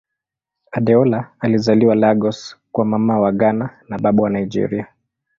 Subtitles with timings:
[0.71, 4.87] Adeola alizaliwa Lagos kwa Mama wa Ghana na Baba wa Nigeria.